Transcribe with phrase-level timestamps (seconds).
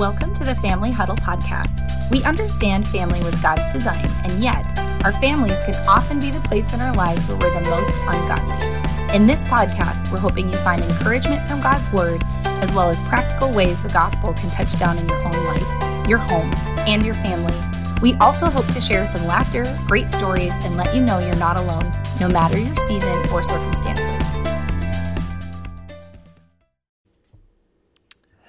[0.00, 2.10] Welcome to the Family Huddle podcast.
[2.10, 4.64] We understand family was God's design, and yet
[5.04, 9.14] our families can often be the place in our lives where we're the most ungodly.
[9.14, 12.22] In this podcast, we're hoping you find encouragement from God's Word,
[12.62, 16.16] as well as practical ways the gospel can touch down in your own life, your
[16.16, 16.50] home,
[16.88, 17.54] and your family.
[18.00, 21.58] We also hope to share some laughter, great stories, and let you know you're not
[21.58, 24.19] alone, no matter your season or circumstances.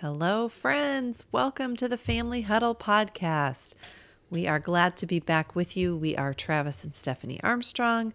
[0.01, 1.25] Hello, friends.
[1.31, 3.75] Welcome to the Family Huddle podcast.
[4.31, 5.95] We are glad to be back with you.
[5.95, 8.11] We are Travis and Stephanie Armstrong.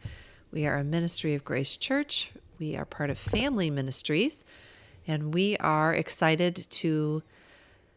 [0.51, 2.33] We are a ministry of Grace Church.
[2.59, 4.45] We are part of Family Ministries,
[5.07, 7.23] and we are excited to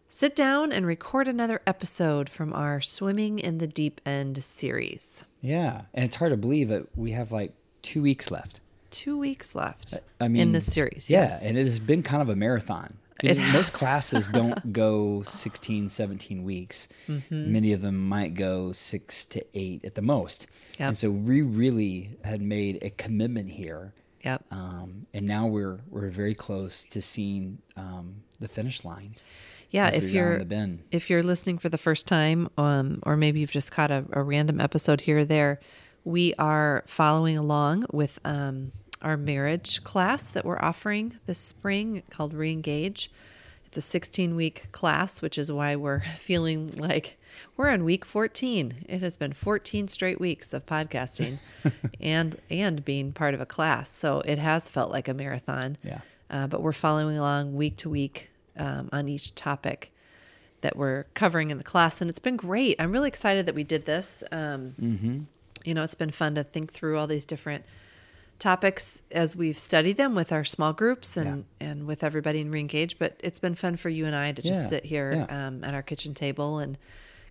[0.08, 5.26] sit down and record another episode from our Swimming in the Deep End series.
[5.42, 8.60] Yeah, and it's hard to believe that we have like two weeks left.
[8.92, 11.10] Two weeks left I mean, in this series.
[11.10, 11.44] Yeah, yes.
[11.44, 13.00] and it has been kind of a marathon.
[13.24, 16.88] It And most classes don't go 16, 17 weeks.
[17.08, 17.52] Mm-hmm.
[17.52, 20.48] Many of them might go six to eight at the most.
[20.80, 20.88] Yep.
[20.88, 23.94] And so we really had made a commitment here.
[24.24, 24.44] Yep.
[24.52, 29.16] Um, and now we're we're very close to seeing um, the finish line.
[29.72, 30.44] Yeah, if you're
[30.92, 34.24] if you're listening for the first time, um, or maybe you've just caught a, a
[34.24, 35.60] random episode here or there,
[36.04, 42.34] we are following along with um, our marriage class that we're offering this spring called
[42.34, 43.10] Reengage.
[43.66, 47.18] It's a 16 week class, which is why we're feeling like
[47.56, 48.86] we're on week 14.
[48.90, 51.40] It has been 14 straight weeks of podcasting
[52.02, 55.78] and and being part of a class, so it has felt like a marathon.
[55.84, 56.02] Yeah.
[56.30, 59.92] Uh, but we're following along week to week um, on each topic
[60.62, 62.76] that we're covering in the class, and it's been great.
[62.80, 64.24] I'm really excited that we did this.
[64.32, 65.20] Um, Mm-hmm.
[65.66, 67.66] You know, it's been fun to think through all these different
[68.40, 72.96] topics as we've studied them with our small groups and and with everybody in Reengage.
[72.98, 75.48] But it's been fun for you and I to just Yeah, sit here yeah.
[75.48, 76.78] um, at our kitchen table and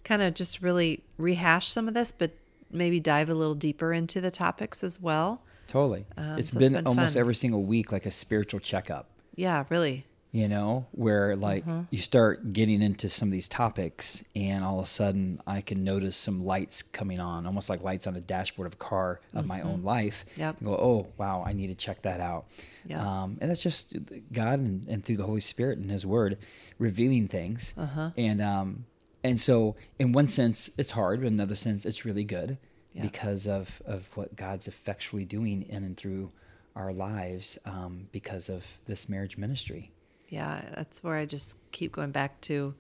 [0.05, 2.33] kind of just really rehash some of this, but
[2.71, 5.43] maybe dive a little deeper into the topics as well.
[5.67, 6.05] Totally.
[6.17, 7.21] Um, it's so it's been, been almost fun.
[7.21, 9.09] every single week like a spiritual checkup.
[9.35, 10.05] Yeah, really.
[10.31, 11.83] You know, where like Mm-hmm.
[11.91, 15.85] you start getting into some of these topics, and all of a sudden I can
[15.85, 19.47] notice some lights coming on, almost like lights on a dashboard of a car of
[19.47, 20.27] my own life.
[20.33, 20.41] Mm-hmm.
[20.41, 20.57] Yep.
[20.61, 22.47] And go, oh, wow, I need to check that out.
[22.95, 23.95] Um, and that's just
[24.33, 26.39] God and, and through the Holy Spirit and His Word
[26.79, 27.75] revealing things.
[27.77, 28.11] Uh-huh.
[28.17, 28.85] And, um,
[29.23, 32.57] and so, in one sense, it's hard, but in another sense, it's really good
[32.95, 33.03] Yeah.
[33.03, 36.31] because of, of what God's effectually doing in and through
[36.75, 39.91] our lives um, because of this marriage ministry.
[40.29, 42.75] Yeah, that's where I just keep going back to,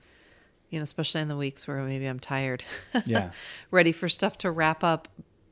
[0.71, 2.63] you know, especially in the weeks where maybe I'm tired.
[3.07, 3.31] Yeah.
[3.71, 5.09] Ready for stuff to wrap up.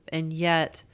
[0.08, 0.84] And yet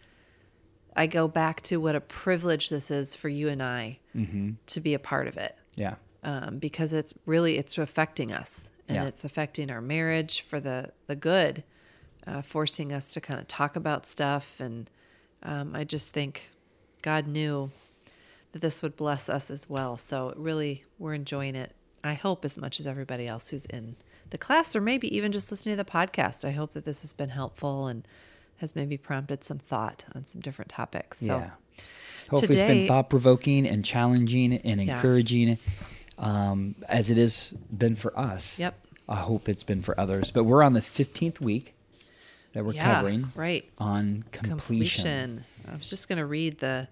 [0.95, 4.51] I go back to what a privilege this is for you and I Mm-hmm.
[4.67, 5.57] to be a part of it.
[5.75, 5.95] Yeah.
[6.23, 9.05] Um, because it's really it's affecting us and Yeah.
[9.07, 11.65] it's affecting our marriage for the the good,
[12.27, 14.61] uh, forcing us to kind of talk about stuff.
[14.61, 14.89] And
[15.43, 16.51] um, I just think
[17.03, 17.71] God knew
[18.53, 19.97] that this would bless us as well.
[19.97, 21.73] So really, we're enjoying it.
[22.05, 23.97] I hope as much as everybody else who's in
[24.31, 26.45] the class, or maybe even just listening to the podcast.
[26.45, 28.07] I hope that this has been helpful and
[28.57, 31.21] has maybe prompted some thought on some different topics.
[31.21, 31.51] So yeah.
[32.31, 34.95] Hopefully, it's been thought provoking and challenging and Yeah.
[34.97, 35.59] encouraging,
[36.19, 38.59] um, as it has been for us.
[38.59, 38.75] Yep.
[39.09, 40.31] I hope it's been for others.
[40.31, 41.75] But we're on the 15th week
[42.53, 43.69] that we're yeah, covering right.
[43.79, 44.59] on completion.
[44.59, 45.45] completion.
[45.69, 46.89] I was just going to read the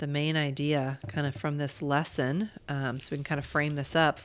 [0.00, 3.76] the main idea kind of from this lesson, um, so we can kind of frame
[3.76, 4.18] this up.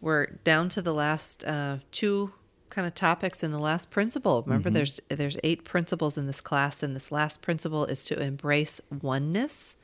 [0.00, 2.32] We're down to the last uh, two
[2.70, 4.42] kind of topics in the last principle.
[4.46, 8.80] Remember, there's there's eight principles in this class, and this last principle is to embrace
[9.02, 9.76] oneness.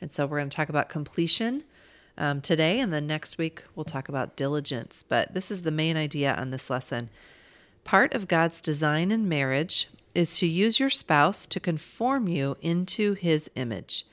[0.00, 1.64] And so we're going to talk about completion
[2.16, 5.02] um, today, and then next week we'll talk about diligence.
[5.06, 7.10] But this is the main idea on this lesson.
[7.84, 13.14] Part of God's design in marriage is to use your spouse to conform you into
[13.14, 14.04] his image.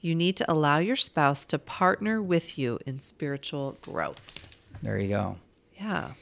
[0.00, 4.34] You need to allow your spouse to partner with you in spiritual growth.
[4.82, 5.36] There you go.
[5.78, 6.12] Yeah.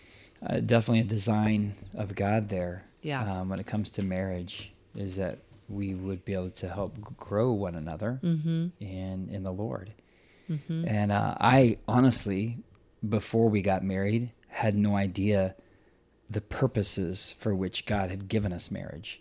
[0.44, 2.84] Uh, definitely a design of God there.
[3.02, 3.40] Yeah.
[3.40, 5.38] Um, when it comes to marriage, is that
[5.68, 8.68] we would be able to help grow one another Mm-hmm.
[8.80, 9.92] in in the Lord.
[10.68, 12.58] And uh, I honestly,
[13.06, 15.54] before we got married, had no idea
[16.28, 19.20] the purposes for which God had given us marriage.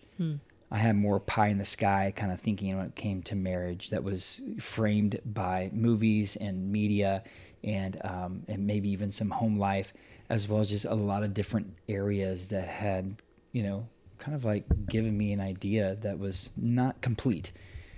[0.74, 3.92] I had more pie in the sky kind of thinking when it came to marriage
[3.92, 7.24] that was framed by movies and media
[7.64, 9.94] and um, and maybe even some home life,
[10.30, 13.22] as well as just a lot of different areas that had
[13.52, 13.88] you know
[14.18, 17.52] kind of like given me an idea that was not complete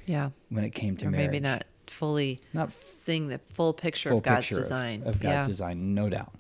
[0.06, 0.32] Yeah.
[0.50, 1.28] when it came to or marriage.
[1.32, 5.04] maybe not fully not seeing the full picture full of God's picture of- design.
[5.06, 5.48] of, God's yeah.
[5.48, 6.34] design, no doubt.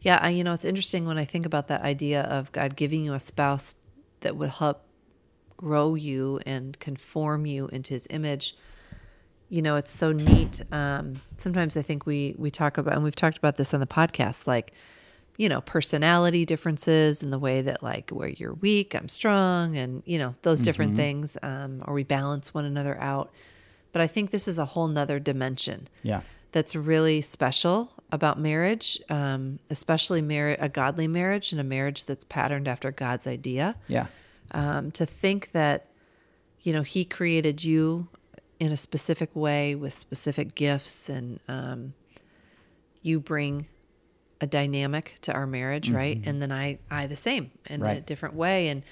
[0.00, 3.04] Yeah, I, you know, it's interesting when I think about that idea of God giving
[3.04, 3.76] you a spouse
[4.22, 4.82] that would help
[5.62, 8.56] grow you and conform you into his image.
[9.48, 10.60] You know, it's so neat.
[10.72, 13.86] Um, sometimes I think we we talk about and we've talked about this on the
[13.86, 14.72] podcast, like,
[15.36, 20.02] you know, personality differences and the way that like where you're weak, I'm strong, and
[20.06, 21.36] you know, those different things.
[21.42, 23.30] Um, or we balance one another out.
[23.92, 26.22] But I think this is a whole nother dimension Yeah.
[26.52, 32.24] that's really special about marriage, um, especially mar- a godly marriage and a marriage that's
[32.24, 33.76] patterned after God's idea.
[33.88, 34.06] Yeah.
[34.52, 35.88] Um, to think that,
[36.60, 38.08] you know, He created you
[38.60, 41.94] in a specific way with specific gifts, and um,
[43.02, 43.66] you bring
[44.40, 46.20] a dynamic to our marriage, right?
[46.24, 48.82] And then I, I the same in a different way, and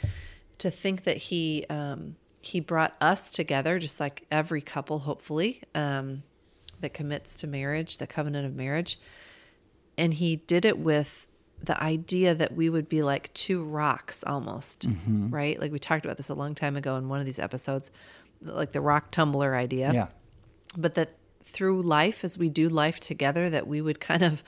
[0.58, 5.62] to think that He, um, He brought us together, just like every couple, hopefully.
[5.74, 6.22] Um,
[6.80, 8.98] that commits to marriage, the covenant of marriage.
[9.96, 11.26] And he did it with
[11.62, 15.58] the idea that we would be like two rocks almost, right?
[15.60, 17.90] Like we talked about this a long time ago in one of these episodes,
[18.42, 19.92] like the rock tumbler idea.
[19.92, 20.06] Yeah.
[20.76, 21.10] But that
[21.44, 24.42] through life, as we do life together, that we would kind of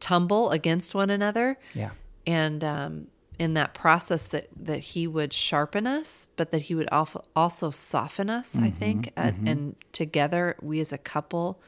[0.00, 1.90] tumble against one another Yeah.
[2.26, 3.06] and um,
[3.38, 8.28] in that process that that he would sharpen us but that he would also soften
[8.28, 11.60] us i think uh, and together we as a couple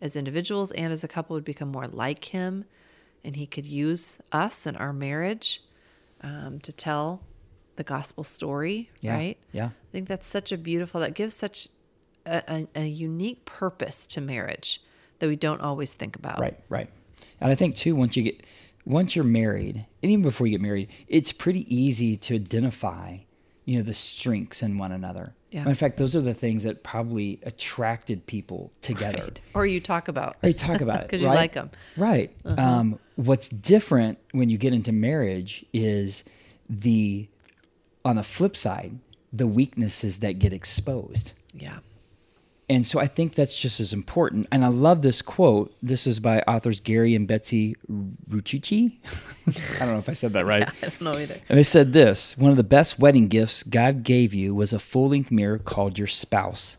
[0.00, 2.64] as individuals and as a couple would become more like him
[3.24, 5.62] and he could use us and our marriage
[6.22, 7.22] um, to tell
[7.76, 9.14] the gospel story Yeah.
[9.16, 9.66] right Yeah.
[9.66, 11.68] i think that's such a beautiful that gives such
[12.26, 14.82] a, a, a unique purpose to marriage
[15.18, 16.88] that we don't always think about Right, right.
[17.40, 18.44] And I think too, once you get,
[18.84, 23.18] once you're married, and even before you get married, it's pretty easy to identify,
[23.64, 25.34] you know, the strengths in one another.
[25.50, 25.68] Yeah.
[25.68, 29.24] In fact, those are the things that probably attracted people together.
[29.24, 29.40] Right.
[29.54, 31.34] or you talk about Or you talk about it 'Cause you right?
[31.36, 31.70] like 'em.
[31.96, 32.32] Right.
[32.44, 36.24] Um, what's different when you get into marriage is
[36.70, 37.28] the,
[38.04, 38.98] on the flip side,
[39.32, 41.32] the weaknesses that get exposed.
[41.54, 41.78] yeah
[42.72, 44.46] And so I think that's just as important.
[44.50, 45.76] And I love this quote.
[45.82, 48.96] This is by authors Gary and Betsy Ricucci.
[49.76, 50.66] I don't know if I said that right.
[50.82, 51.36] I don't know either.
[51.50, 54.78] And they said this one of the best wedding gifts God gave you was a
[54.78, 56.78] full length mirror called your spouse.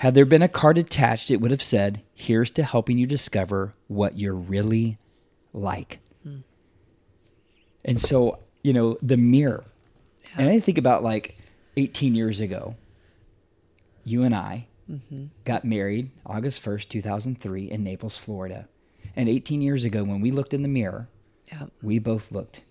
[0.00, 3.72] Had there been a card attached, it would have said, Here's to helping you discover
[3.88, 4.98] what you're really
[5.54, 5.98] like.
[7.86, 9.64] And so, you know, the mirror.
[10.36, 11.38] And I think about like
[11.78, 12.74] 18 years ago,
[14.04, 14.66] you and I
[15.44, 18.68] got married August 1st, 2003, in Naples, Florida.
[19.14, 21.08] And 18 years ago, when we looked in the mirror,
[21.50, 22.62] Yeah, we both looked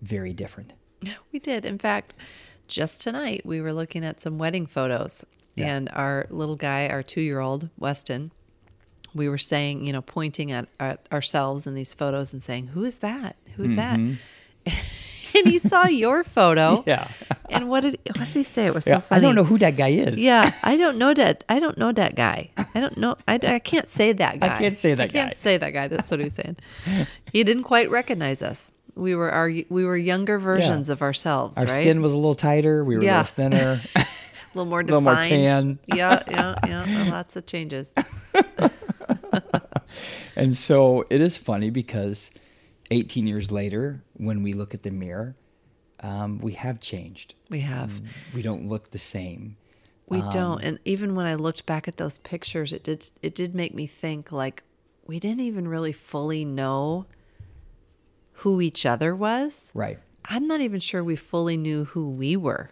[0.00, 0.72] very different.
[1.32, 1.64] we did.
[1.64, 2.14] In fact,
[2.66, 5.24] just tonight we were looking at some wedding photos,
[5.54, 5.74] Yeah.
[5.76, 8.32] and our little guy, our two-year-old Weston,
[9.14, 12.84] we were saying, you know, pointing at, at ourselves in these photos and saying, "Who
[12.84, 13.36] is that?
[13.56, 14.14] Who's that?" Mm-hmm.
[15.42, 16.82] and he saw your photo.
[16.92, 17.08] Yeah.
[17.50, 18.66] And what did what did he say?
[18.66, 19.18] It was so funny.
[19.18, 20.18] I don't know who that guy is.
[20.18, 21.44] Yeah, I don't know that.
[21.48, 22.50] I don't know that guy.
[22.56, 23.16] I don't know.
[23.28, 24.56] I, I can't say that guy.
[24.56, 25.20] I can't say that guy.
[25.20, 25.88] I can't say that guy.
[25.88, 26.56] That's what he was saying.
[27.32, 28.72] He didn't quite recognize us.
[28.94, 31.72] We were our we were younger versions of ourselves, Our right?
[31.72, 32.84] skin was a little tighter.
[32.84, 33.18] We were Yeah.
[33.18, 33.80] a little thinner.
[33.96, 34.06] a
[34.54, 35.30] little more A little defined.
[35.30, 35.78] more tan.
[35.86, 37.10] Yeah, yeah, yeah.
[37.10, 37.92] Lots of changes.
[40.36, 42.30] and so it is funny because
[42.92, 45.34] 18 years later, when we look at the mirror,
[46.00, 47.34] um, we have changed.
[47.48, 48.00] We have.
[48.34, 49.56] We don't look the same.
[50.08, 50.60] We Um, don't.
[50.62, 53.86] And even when I looked back at those pictures, it did it did make me
[53.86, 54.62] think like
[55.06, 57.06] we didn't even really fully know
[58.34, 59.70] who each other was.
[59.74, 59.98] Right.
[60.24, 62.70] I'm not even sure we fully knew who we were.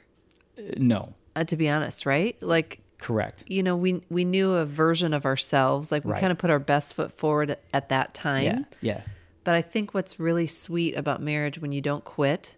[0.58, 2.36] Uh, no, uh, to be honest, right?
[2.42, 3.44] Like, correct.
[3.46, 5.90] you know, we we knew a version of ourselves.
[5.90, 6.20] Like we Right.
[6.20, 8.44] kind of put our best foot forward at, at that time.
[8.44, 8.58] Yeah.
[8.80, 9.00] Yeah.
[9.44, 12.56] But I think what's really sweet about marriage when you don't quit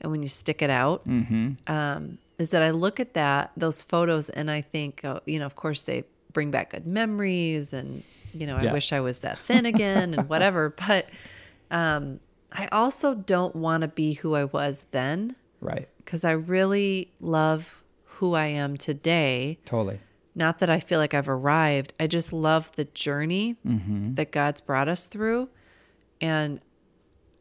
[0.00, 1.52] and when you stick it out Mm-hmm.
[1.72, 5.46] um, is that I look at that those photos and I think, oh, you know,
[5.46, 8.02] of course they bring back good memories and
[8.34, 8.72] you know, I Yeah.
[8.72, 10.74] wish I was that thin again and whatever.
[10.86, 11.06] But
[11.70, 12.20] um,
[12.52, 15.88] I also don't want to be who I was then Right.
[15.98, 19.58] because I really love who I am today.
[19.64, 20.00] Totally.
[20.34, 21.94] Not that I feel like I've arrived.
[21.98, 24.14] I just love the journey Mm-hmm.
[24.14, 25.48] that God's brought us through.
[26.20, 26.60] And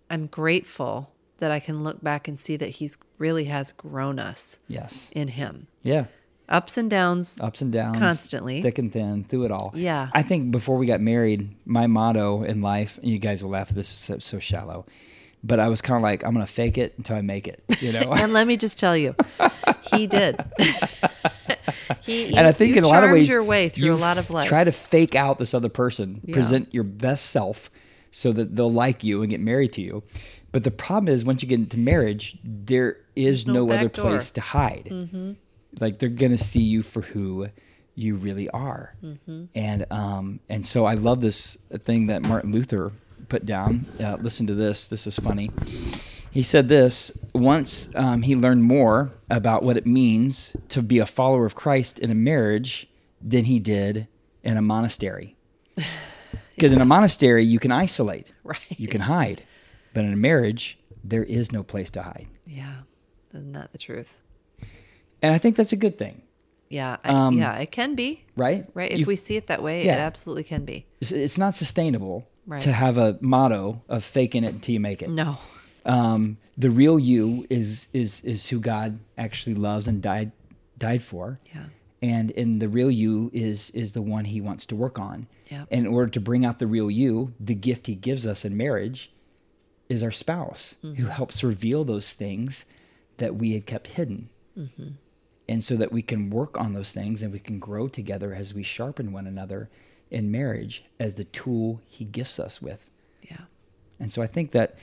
[0.10, 4.60] I'm grateful that I can look back and see that He's really has grown us
[4.68, 5.10] Yes.
[5.14, 5.68] in Him.
[5.84, 6.06] Yeah.
[6.48, 7.40] Ups and downs.
[7.42, 7.98] Ups and downs.
[7.98, 8.62] Constantly.
[8.62, 9.72] Thick and thin, through it all.
[9.74, 10.10] Yeah.
[10.14, 13.70] I think before we got married, my motto in life, and you guys will laugh,
[13.70, 14.86] this is so, so shallow,
[15.44, 17.64] but I was kind of like, I'm going to fake it until I make it,
[17.80, 18.06] you know?
[18.12, 19.16] And let me just tell you,
[19.92, 20.40] He did.
[22.04, 24.18] he, and I think in a lot of ways, your way through you a lot
[24.18, 24.48] of life.
[24.48, 26.36] Try to fake out this other person, Yeah.
[26.36, 27.70] present your best self,
[28.16, 30.02] so that they'll like you and get married to you.
[30.54, 34.06] But the problem is, once you get into marriage, there is no no, other door.
[34.06, 34.90] place to hide.
[35.82, 37.50] Like they're gonna see you for who
[37.94, 38.96] you really are,
[39.54, 42.94] and um, and so I love this thing that Martin Luther
[43.28, 43.86] put down.
[44.00, 44.88] Uh, listen to this.
[44.88, 45.52] This is funny.
[46.32, 51.06] He said this once um, he learned more about what it means to be a
[51.06, 52.88] follower of Christ in a marriage
[53.22, 54.08] than he did
[54.42, 55.36] in a monastery.
[56.56, 58.60] Because in a monastery, you can isolate, Right.
[58.70, 59.44] you can hide.
[59.94, 62.28] But in a marriage, there is no place to hide.
[62.46, 62.82] Yeah.
[63.34, 64.18] Isn't that the truth?
[65.22, 66.22] And I think that's a good thing,
[66.70, 66.98] Yeah.
[67.04, 68.24] I, Um, yeah, it can be.
[68.36, 68.66] right?
[68.74, 68.92] Right.
[68.92, 69.94] If You- we see it that way, Yeah.
[69.96, 70.86] it absolutely can be.
[71.02, 72.62] it's, it's not sustainable Right.
[72.62, 75.10] to have a motto of faking it until you make it.
[75.10, 75.38] No.
[75.86, 80.32] Um, the real you is is is who God actually loves and died
[80.78, 81.40] died for.
[81.54, 81.66] Yeah.
[82.02, 85.68] and in the real you is is the one he wants to work on Yep.
[85.70, 88.58] and in order to bring out the real you the gift he gives us in
[88.58, 89.12] marriage
[89.90, 91.08] is our spouse who mm-hmm.
[91.08, 92.66] helps reveal those things
[93.18, 94.90] that we had kept hidden mm-hmm.
[95.48, 98.54] and so that we can work on those things and we can grow together as
[98.54, 99.70] we sharpen one another
[100.10, 102.90] in marriage as the tool he gifts us with
[103.22, 103.46] Yeah.
[104.00, 104.78] and so I think that,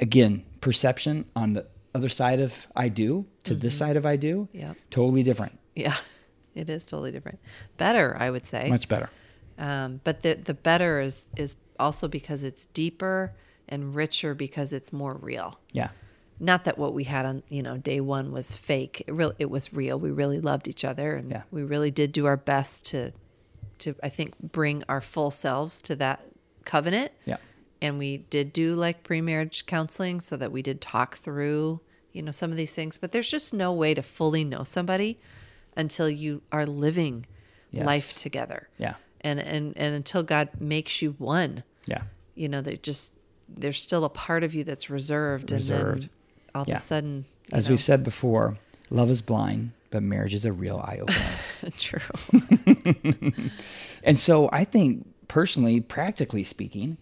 [0.00, 3.78] again, perception on the other side of I do to this mm-hmm.
[3.86, 4.76] side of I do, Yep.
[4.90, 5.96] totally different, Yeah.
[6.54, 7.38] It is totally different.
[7.76, 8.70] Better, I would say.
[8.70, 9.10] much better.
[9.58, 13.32] Um, but the the better is is also because it's deeper
[13.68, 15.58] and richer because it's more real.
[15.72, 15.88] Yeah.
[16.38, 19.02] Not that what we had on you know day one was fake.
[19.06, 19.98] It really it was real.
[19.98, 21.42] We really loved each other, and Yeah.
[21.50, 23.12] we really did do our best to
[23.78, 26.20] to I think bring our full selves to that
[26.64, 27.12] covenant.
[27.24, 27.36] Yeah.
[27.82, 31.80] And we did do like pre-marriage counseling so that we did talk through
[32.12, 32.98] you know some of these things.
[32.98, 35.18] But there's just no way to fully know somebody
[35.76, 37.26] until you are living
[37.72, 37.84] Yes.
[37.84, 38.94] life together Yeah.
[39.20, 42.02] And and and until God makes you one, Yeah.
[42.34, 43.12] you know, that just
[43.48, 46.02] there's still a part of you that's reserved, and Reserved.
[46.02, 46.10] then
[46.54, 46.74] all Yeah.
[46.76, 48.58] of a sudden, As know- we've said before,
[48.90, 51.26] love is blind, but marriage is a real eye opener.
[51.76, 52.00] true,
[54.02, 56.96] and so I think, personally, practically speaking,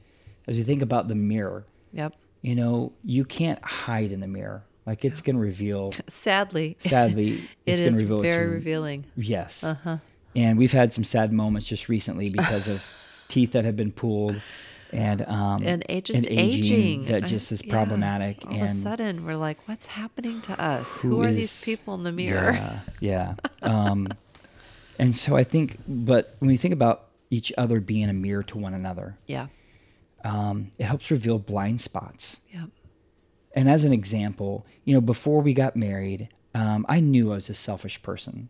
[0.46, 2.14] as we think about the mirror, yep.
[2.42, 4.64] you know, you can't hide in the mirror.
[4.86, 9.06] Like it's going to reveal, Sadly, sadly, it it's going is very revealing.
[9.16, 9.64] Yes.
[9.64, 9.96] Uh-huh.
[10.36, 12.84] And we've had some sad moments just recently because of
[13.28, 14.40] teeth that have been pulled
[14.92, 17.72] and um And a- just aging, that just is yeah.
[17.72, 21.02] problematic All and of a sudden, we're like, "What's happening to us?
[21.02, 22.80] who Who, are is- these people in the mirror?" Yeah.
[23.00, 23.34] Yeah.
[23.62, 24.08] Um
[24.98, 28.58] and so I think but when you think about each other being a mirror to
[28.58, 29.46] one another, Yeah,
[30.24, 32.40] um, it helps reveal blind spots.
[32.52, 32.66] yeah,
[33.56, 37.50] And as an example, you know, before we got married, um, I knew I was
[37.50, 38.48] a selfish person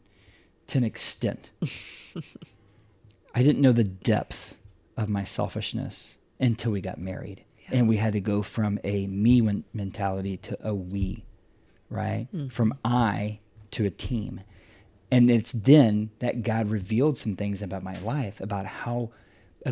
[0.69, 1.51] to an extent.
[3.35, 4.57] I didn't know the depth
[4.97, 7.45] of my selfishness until we got married.
[7.65, 7.79] Yeah.
[7.79, 9.41] And we had to go from a me
[9.73, 11.25] mentality to a we,
[11.89, 12.29] right?
[12.35, 12.53] Mm.
[12.53, 13.41] From I
[13.73, 14.43] to a team.
[15.11, 19.11] And it's then that God revealed some things about my life, about how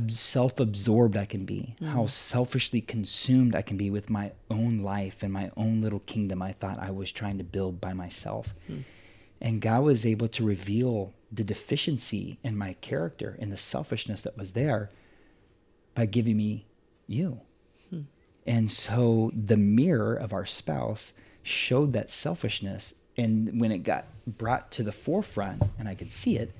[0.08, 1.88] self absorbed I can be, mm.
[1.88, 6.42] how selfishly consumed I can be with my own life and my own little kingdom
[6.42, 8.54] I thought I was trying to build by myself.
[8.70, 8.84] Mm.
[9.42, 14.38] And God was able to reveal the deficiency in my character and the selfishness that
[14.38, 14.90] was there
[15.96, 16.66] by giving me
[17.08, 17.40] you.
[17.90, 18.02] Hmm.
[18.46, 22.94] And so the mirror of our spouse showed that selfishness.
[23.16, 26.54] And when it got brought to the forefront and I could see it,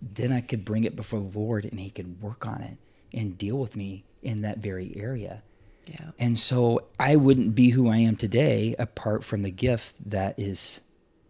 [0.00, 2.78] then I could bring it before the Lord and He could work on it
[3.12, 5.42] and deal with me in that very area.
[5.86, 10.38] yeah, And so I wouldn't be who I am today apart from the gift that
[10.38, 10.80] is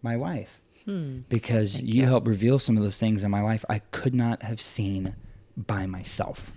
[0.01, 0.62] my wife.
[0.85, 2.07] Because Thank you you.
[2.07, 5.15] helped reveal some of those things in my life I could not have seen
[5.57, 6.53] by myself.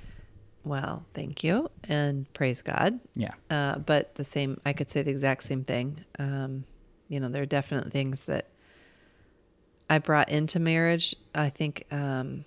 [0.63, 2.99] Well, thank you, and praise God.
[3.13, 3.33] Yeah.
[3.51, 6.03] Uh, but the same, I could say the exact same thing.
[6.17, 6.63] Um,
[7.07, 8.47] you know, there are definite things that
[9.89, 11.15] I brought into marriage.
[11.35, 12.45] I think um,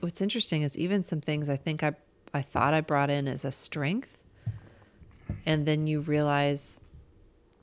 [0.00, 1.92] what's interesting is even some things I think I
[2.32, 4.16] I thought I brought in as a strength,
[5.44, 6.80] and then you realize,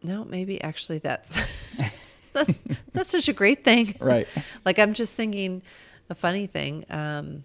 [0.04, 1.40] no, maybe actually that's
[2.30, 2.60] that's
[2.92, 3.96] that's such a great thing.
[4.00, 4.28] Right.
[4.66, 5.62] like I'm just thinking
[6.10, 6.86] a funny thing.
[6.90, 7.44] Um,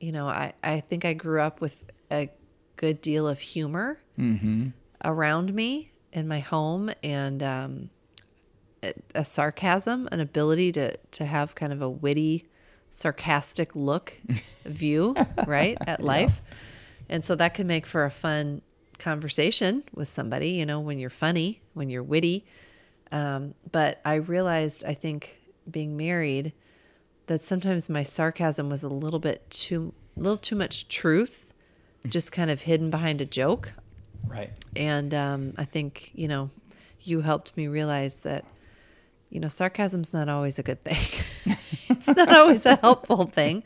[0.00, 2.28] you know, I, I think I grew up with a
[2.76, 3.98] good deal of humor
[5.04, 7.90] around me in my home and um,
[8.82, 12.46] a, a sarcasm, an ability to, to have kind of a witty,
[12.90, 14.18] sarcastic look,
[14.64, 15.14] view,
[15.46, 16.42] right, at life.
[17.08, 18.62] And so that can make for a fun
[18.98, 22.44] conversation with somebody, you know, when you're funny, when you're witty.
[23.12, 25.40] Um, but I realized, I think,
[25.70, 26.52] being married,
[27.26, 31.52] that sometimes my sarcasm was a little bit too, a little too much truth
[32.08, 33.74] just kind of hidden behind a joke.
[34.26, 34.50] Right.
[34.76, 36.50] And um, I think, you know,
[37.02, 38.44] you helped me realize that,
[39.28, 41.56] you know, sarcasm's not always a good thing.
[41.88, 43.62] it's not always a helpful thing.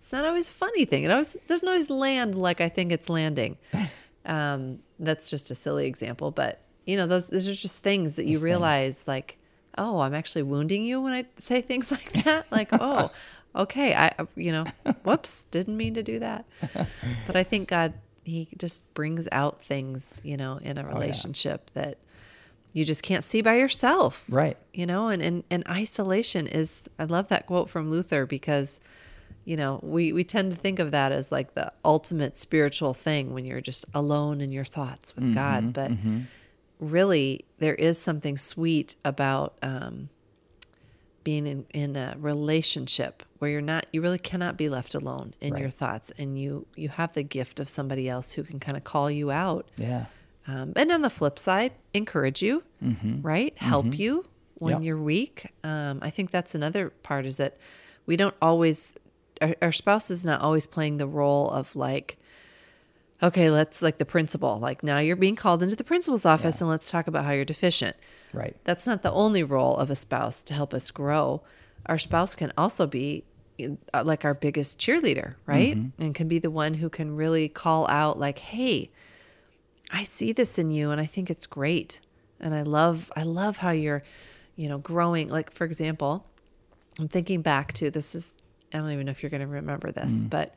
[0.00, 1.04] It's not always a funny thing.
[1.04, 3.56] It always doesn't always land like I think it's landing.
[4.24, 8.24] Um, that's just a silly example, but you know, those those are just things that
[8.24, 9.36] you Those realize like,
[9.76, 12.50] oh, I'm actually wounding you when I say things like that.
[12.50, 13.10] Like, oh,
[13.54, 14.64] okay, I you know,
[15.04, 16.46] whoops, didn't mean to do that.
[17.26, 17.92] But I think God
[18.24, 21.98] he just brings out things, you know, in a oh, relationship that
[22.72, 24.56] you just can't see by yourself Right.
[24.72, 28.78] you know and, and and isolation is i love that quote from luther because
[29.46, 33.32] you know we we tend to think of that as like the ultimate spiritual thing
[33.32, 36.20] when you're just alone in your thoughts with god mm-hmm, but mm-hmm.
[36.78, 40.08] Really there is something sweet about um
[41.24, 45.56] being in, in a relationship where you're not you really cannot be left alone in
[45.56, 48.84] your thoughts and you you have the gift of somebody else who can kind of
[48.84, 50.06] call you out Yeah.
[50.46, 52.62] um, and on the flip side, encourage you,
[53.22, 53.52] right?
[53.58, 54.82] Help you when Yep.
[54.84, 55.52] you're weak.
[55.62, 57.56] Um, I think that's another part is that
[58.06, 58.94] we don't always,
[59.42, 62.16] our, our spouse is not always playing the role of like,
[63.22, 66.70] okay, let's like the principal, like now you're being called into the principal's office and
[66.70, 67.96] let's talk about how you're deficient.
[68.32, 68.56] Right.
[68.64, 71.42] That's not the only role of a spouse to help us grow.
[71.86, 73.24] Our spouse can also be
[73.92, 75.76] uh, like our biggest cheerleader, right?
[75.98, 78.90] And can be the one who can really call out, like, hey,
[79.90, 82.00] I see this in you and I think it's great.
[82.40, 84.04] And I love I love how you're,
[84.54, 85.28] you know, growing.
[85.28, 86.24] Like for example,
[87.00, 88.34] I'm thinking back to this is
[88.72, 90.54] I don't even know if you're going to remember this, but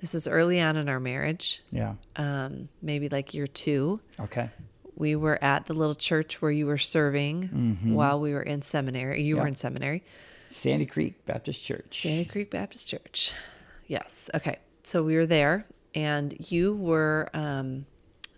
[0.00, 1.62] this is early on in our marriage.
[1.70, 1.94] Yeah.
[2.16, 4.50] Um maybe like year 2 Okay.
[4.96, 9.22] we were at the little church where you were serving while we were in seminary.
[9.22, 10.02] You were in seminary,
[10.50, 12.02] Sandy Creek Baptist Church.
[12.02, 13.32] Sandy Creek Baptist Church.
[13.86, 14.28] Yes.
[14.34, 14.58] Okay.
[14.82, 17.86] So we were there, and you were um,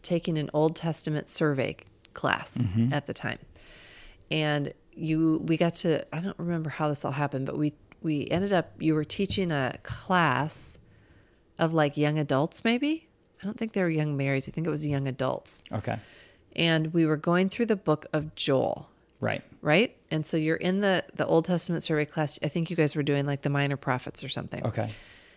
[0.02, 1.76] taking an Old Testament survey
[2.14, 3.38] class at the time,
[4.30, 8.28] and you we got to I don't remember how this all happened, but we we
[8.28, 10.78] ended up you were teaching a class
[11.58, 13.08] of like young adults maybe.
[13.42, 14.48] I don't think they were young Marys.
[14.48, 15.98] I think it was young adults Okay.
[16.54, 18.88] and we were going through the book of Joel,
[19.20, 19.42] Right.
[19.60, 19.96] right?
[20.10, 22.38] And so you're in the the Old Testament survey class.
[22.42, 24.64] I think you guys were doing like the minor prophets or something.
[24.66, 24.88] Okay.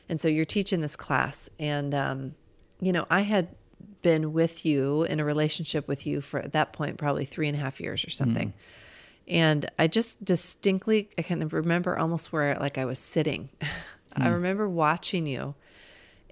[0.09, 2.35] And so you're teaching this class, and um,
[2.79, 3.47] you know I had
[4.01, 7.57] been with you in a relationship with you for at that point probably three and
[7.57, 8.53] a half years or something.
[9.27, 13.49] And I just distinctly, I kind of remember almost where like I was sitting.
[14.15, 15.55] I remember watching you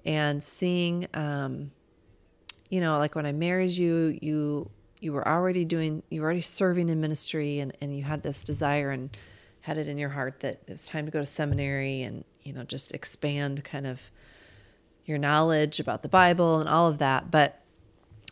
[0.04, 1.70] and seeing, um,
[2.70, 6.40] you know, like when I married you, you you were already doing, you were already
[6.40, 9.16] serving in ministry, and and you had this desire and
[9.60, 12.52] had it in your heart that it was time to go to seminary and you
[12.52, 14.10] know just expand kind of
[15.06, 17.30] your knowledge about the Bible and all of that.
[17.30, 17.60] But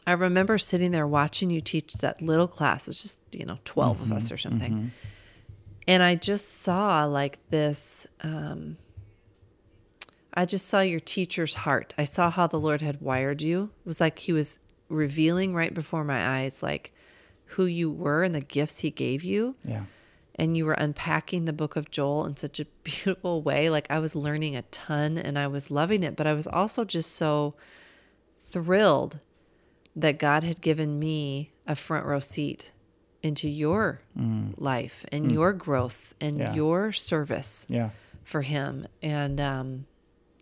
[0.07, 2.87] I remember sitting there watching you teach that little class.
[2.87, 4.91] It was just, you know, 12 of us or something.
[5.87, 8.79] And I just saw like this, um,
[10.35, 11.95] I just saw your teacher's heart.
[11.99, 13.71] I saw how the Lord had wired you.
[13.85, 16.93] It was like he was revealing right before my eyes, like
[17.47, 19.85] who you were and the gifts he gave you Yeah.
[20.37, 23.69] and you were unpacking the book of Joel in such a beautiful way.
[23.69, 26.85] Like I was learning a ton and I was loving it, but I was also
[26.85, 27.55] just so
[28.51, 29.21] thrilled
[29.95, 32.73] that God had given me a front row seat
[33.23, 34.01] into your
[34.57, 36.55] life and your growth and Yeah.
[36.55, 37.91] your service Yeah.
[38.25, 38.85] for him.
[39.03, 39.87] And, um,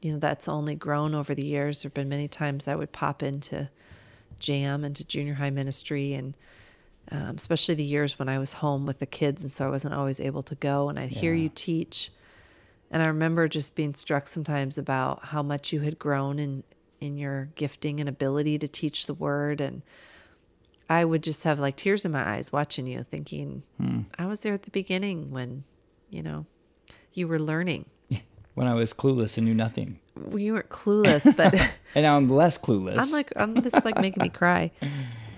[0.00, 1.82] you know, that's only grown over the years.
[1.82, 3.70] There have been many times I would pop into
[4.38, 6.34] jam into junior high ministry and
[7.12, 9.42] um, especially the years when I was home with the kids.
[9.42, 10.88] And so I wasn't always able to go.
[10.88, 12.10] And I'd hear you teach.
[12.90, 16.62] And I remember just being struck sometimes about how much you had grown in,
[17.00, 19.60] in your gifting and ability to teach the word.
[19.60, 19.82] And
[20.88, 23.62] I would just have like tears in my eyes watching you, thinking,
[24.18, 25.64] I was there at the beginning when,
[26.10, 26.46] you know,
[27.12, 27.86] you were learning.
[28.60, 29.98] When I was clueless and knew nothing.
[30.14, 31.54] Well, you weren't clueless, but
[31.94, 32.98] And now I'm less clueless.
[32.98, 34.70] I'm like, I'm this is, like making me cry.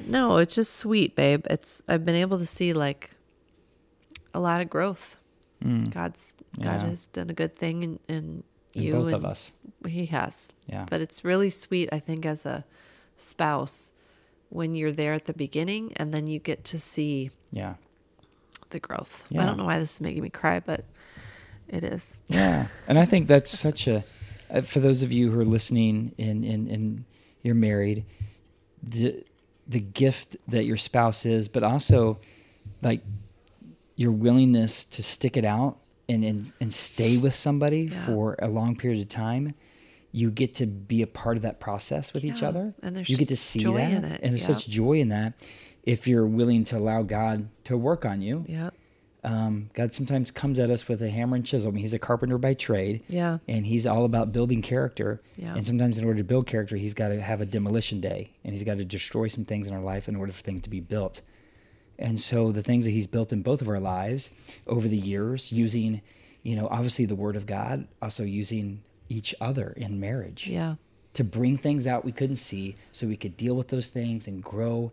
[0.06, 1.46] No, it's just sweet, babe.
[1.48, 3.10] It's I've been able to see like
[4.34, 5.16] a lot of growth.
[5.62, 6.64] God's God Mm.
[6.64, 6.86] Yeah.
[6.88, 8.42] has done a good thing in, in
[8.74, 9.52] in you both and of us.
[9.86, 10.50] He has.
[10.66, 10.86] Yeah.
[10.90, 12.64] But it's really sweet, I think, as a
[13.16, 13.92] spouse
[14.48, 17.74] when you're there at the beginning and then you get to see Yeah.
[18.70, 19.24] the growth.
[19.38, 20.84] I don't know why this is making me cry, but
[21.72, 22.18] it is.
[22.28, 22.66] Yeah.
[22.86, 24.04] And I think that's such a,
[24.50, 27.04] uh, for those of you who are listening and, and, and
[27.42, 28.04] you're married,
[28.82, 29.24] the,
[29.66, 32.18] the gift that your spouse is, but also
[32.82, 33.00] like
[33.96, 38.04] your willingness to stick it out and, and, and stay with somebody Yeah.
[38.06, 39.54] for a long period of time
[40.14, 42.74] you get to be a part of that process with each other.
[42.82, 44.54] and there's you get to see joy that, in it, and there's yeah.
[44.54, 45.32] such joy in that.
[45.84, 48.74] If you're willing to allow God to work on you, Yep.
[49.24, 51.70] Um, God sometimes comes at us with a hammer and chisel.
[51.70, 53.04] I mean, he's a carpenter by trade.
[53.08, 53.38] Yeah.
[53.46, 55.22] And he's all about building character.
[55.36, 55.54] Yeah.
[55.54, 58.52] And sometimes, in order to build character, he's got to have a demolition day and
[58.52, 60.80] he's got to destroy some things in our life in order for things to be
[60.80, 61.20] built.
[61.98, 64.32] And so, the things that he's built in both of our lives
[64.66, 66.00] over the years, using,
[66.42, 70.76] you know, obviously the word of God, also using each other in marriage Yeah.
[71.12, 74.42] to bring things out we couldn't see so we could deal with those things and
[74.42, 74.90] grow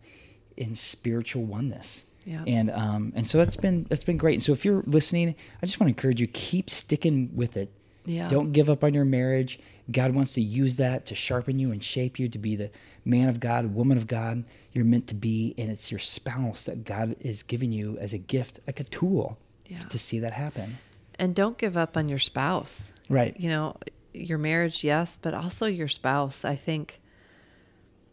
[0.57, 2.03] in spiritual oneness.
[2.29, 2.43] Yeah.
[2.45, 4.35] And um and so that's been that's been great.
[4.35, 7.71] And so if you're listening, I just want to encourage you keep sticking with it.
[8.05, 8.27] Yeah.
[8.27, 9.59] Don't give up on your marriage.
[9.91, 12.69] God wants to use that to sharpen you and shape you to be the
[13.03, 16.85] man of God, woman of God you're meant to be and it's your spouse that
[16.85, 19.79] God is giving you as a gift, like a tool Yeah.
[19.79, 20.77] to see that happen.
[21.17, 22.93] And don't give up on your spouse.
[23.09, 23.35] Right.
[23.39, 23.77] You know,
[24.13, 26.45] your marriage, yes, but also your spouse.
[26.45, 27.01] I think,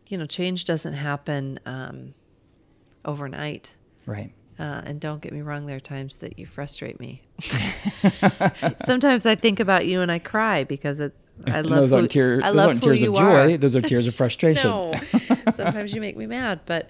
[0.08, 2.14] you know, change doesn't happen um,
[3.04, 3.75] overnight.
[4.06, 4.32] Right.
[4.58, 7.22] Uh, and don't get me wrong, there are times that you frustrate me.
[8.84, 11.14] Sometimes I think about you and I cry because it,
[11.46, 13.52] I love those who, aren't tears, I those love aren't tears you of joy.
[13.54, 13.56] are.
[13.58, 14.70] Those are tears of frustration.
[14.70, 14.94] No,
[15.54, 16.88] sometimes you make me mad, but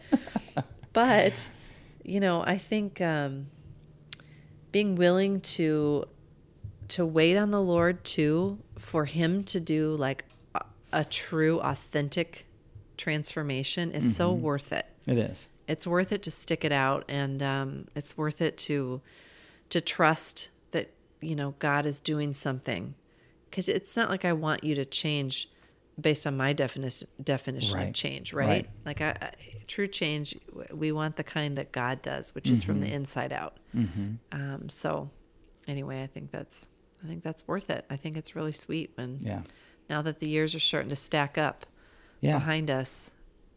[0.92, 1.50] but
[2.04, 3.48] you know, I think um,
[4.70, 6.04] being willing to
[6.88, 10.24] to wait on the Lord too for Him to do like
[10.54, 12.46] a, a true, authentic
[12.96, 14.42] transformation is so Mm-hmm.
[14.42, 14.86] worth it.
[15.06, 15.48] It is.
[15.68, 19.00] It's worth it to stick it out, and um, it's worth it to
[19.70, 22.94] to trust that you know God is doing something
[23.50, 25.48] because it's not like I want you to change
[26.00, 28.46] based on my definition definition of change, right?
[28.48, 28.70] Right.
[28.84, 29.30] Like I, I,
[29.66, 30.36] true change,
[30.72, 33.56] we want the kind that God does, which is from the inside out.
[34.32, 35.10] Um, so,
[35.66, 36.68] anyway, I think that's
[37.02, 37.84] I think that's worth it.
[37.90, 39.42] I think it's really sweet when Yeah.
[39.90, 41.66] now that the years are starting to stack up
[42.20, 42.34] Yeah.
[42.38, 43.10] behind us.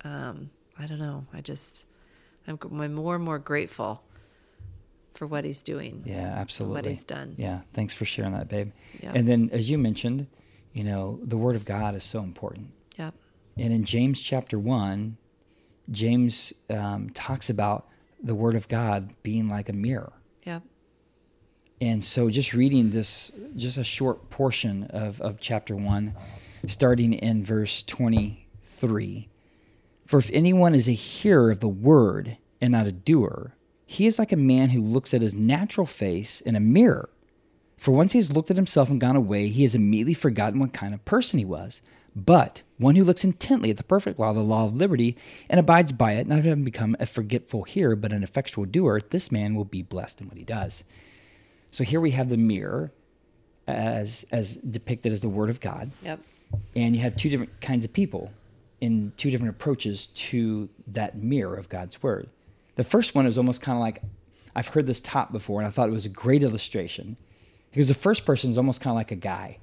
[0.03, 1.25] Um, I don't know.
[1.33, 1.85] I just
[2.49, 4.03] I'm, more and more grateful
[5.13, 6.03] for what He's doing.
[6.05, 6.75] Yeah, absolutely.
[6.75, 7.35] What he's done.
[7.37, 8.71] Yeah, thanks for sharing that, babe.
[9.01, 9.11] Yeah.
[9.13, 10.27] And then, as you mentioned,
[10.73, 12.71] you know, the Word of God is so important.
[12.97, 13.13] Yep.
[13.57, 15.17] And in James chapter 1,
[15.91, 17.87] James um, talks about
[18.21, 20.13] the Word of God being like a mirror.
[20.45, 20.63] Yep.
[21.81, 26.15] And so, just reading this, just a short portion of, of chapter 1,
[26.67, 29.29] starting in verse 23.
[30.09, 33.53] For if anyone is a hearer of the word and not a doer,
[33.85, 37.11] he is like a man who looks at his natural face in a mirror.
[37.77, 40.73] For once he has looked at himself and gone away, he has immediately forgotten what
[40.73, 41.83] kind of person he was.
[42.15, 45.15] But one who looks intently at the perfect law, the law of liberty,
[45.47, 49.31] and abides by it, not having become a forgetful hearer, but an effectual doer, this
[49.31, 50.83] man will be blessed in what he does.
[51.69, 52.91] So here we have the mirror
[53.67, 55.91] as as depicted as the word of God.
[56.01, 56.19] Yep.
[56.75, 58.31] And you have two different kinds of people
[58.81, 62.29] in two different approaches to that mirror of God's word.
[62.75, 64.01] The first one is almost kind of like
[64.55, 67.17] I've heard this taught before, and I thought it was a great illustration
[67.71, 69.57] because the first person is almost kind of like a guy.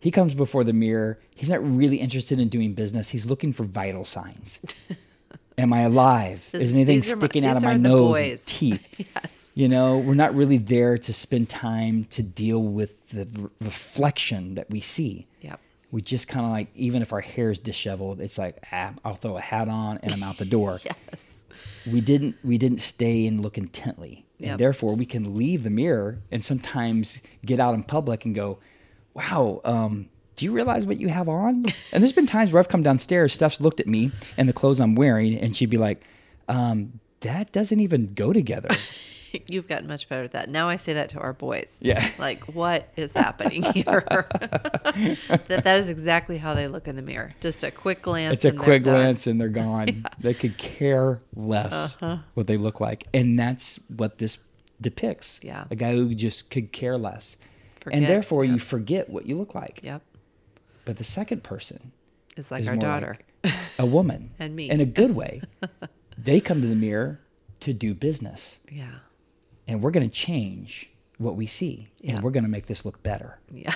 [0.00, 1.18] He comes before the mirror.
[1.34, 3.10] He's not really interested in doing business.
[3.10, 4.60] He's looking for vital signs.
[5.58, 6.48] Am I alive?
[6.52, 8.86] This- Is anything are my- sticking out of my nose and teeth?
[8.96, 9.52] Yes.
[9.56, 14.54] You know, we're not really there to spend time to deal with the re- reflection
[14.54, 15.26] that we see.
[15.40, 15.58] Yep.
[15.90, 19.14] We just kind of like, even if our hair is disheveled, it's like, ah, I'll
[19.14, 20.80] throw a hat on and I'm out the door.
[21.10, 21.44] Yes.
[21.90, 24.50] We didn't, we didn't stay and look intently, Yep.
[24.50, 28.58] and therefore we can leave the mirror and sometimes get out in public and go,
[29.14, 32.68] "Wow, um, do you realize what you have on?" And there's been times where I've
[32.68, 36.04] come downstairs, Steph's looked at me and the clothes I'm wearing, and she'd be like,
[36.48, 38.68] um, "That doesn't even go together."
[39.48, 40.48] You've gotten much better at that.
[40.48, 41.78] Now I say that to our boys.
[41.82, 42.08] Yeah.
[42.18, 44.04] Like, what is happening here?
[44.08, 47.34] that that is exactly how they look in the mirror.
[47.40, 48.32] Just a quick glance.
[48.34, 48.94] it's a and quick done.
[48.94, 50.04] glance and they're gone.
[50.20, 52.18] They could care less Uh-huh.
[52.34, 53.06] what they look like.
[53.14, 54.38] And that's what this
[54.80, 55.38] depicts.
[55.42, 55.64] Yeah.
[55.70, 57.36] A guy who just could care less.
[57.36, 59.80] and Forgets, therefore you forget what you look like.
[59.82, 60.02] Yep.
[60.84, 61.92] But the second person
[62.36, 63.18] It's like is our daughter.
[63.44, 64.30] like a woman.
[64.38, 64.68] And me.
[64.70, 65.42] In a good way.
[66.16, 67.20] they come to the mirror
[67.60, 68.60] to do business.
[68.70, 69.00] yeah.
[69.68, 71.88] And we're going to change what we see.
[72.00, 72.14] Yeah.
[72.14, 73.38] And we're going to make this look better.
[73.50, 73.74] Yeah.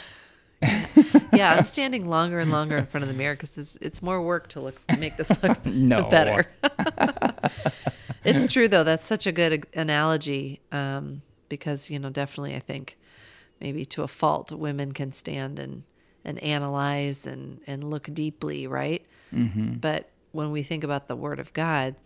[1.33, 4.22] yeah, I'm standing longer and longer in front of the mirror because it's, it's more
[4.22, 6.09] work to look make this look No.
[6.09, 6.46] better.
[8.24, 8.85] it's true though.
[8.85, 12.96] That's such a good analogy um, because you know definitely I think
[13.61, 15.83] maybe to a fault women can stand and
[16.24, 19.05] and analyze and and look deeply, right?
[19.35, 19.74] Mm-hmm.
[19.74, 21.96] But when we think about the Word of God,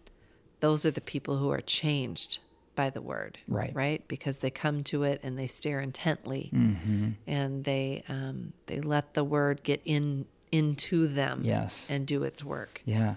[0.61, 2.39] those are the people who are changed
[2.77, 3.75] by the Word, Right.
[3.75, 7.09] Right, because they come to it and they stare intently, Mm-hmm.
[7.27, 11.89] and they um, they let the Word get in into them Yes.
[11.91, 12.81] and do its work.
[12.85, 13.17] Yeah.